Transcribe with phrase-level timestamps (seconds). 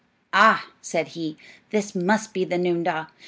[0.33, 1.37] "Ah," said he,
[1.69, 3.07] "this must be the noondah.